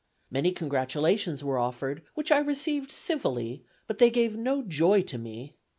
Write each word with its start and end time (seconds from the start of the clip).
Many 0.31 0.51
congratulations 0.51 1.43
were 1.43 1.59
offered, 1.59 2.01
which 2.15 2.31
I 2.31 2.39
received 2.39 2.89
civilly, 2.89 3.63
but 3.85 3.99
they 3.99 4.09
gave 4.09 4.35
no 4.35 4.63
joy 4.63 5.03
to 5.03 5.19
me. 5.19 5.53